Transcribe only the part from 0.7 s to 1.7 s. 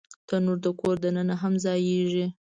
کور دننه هم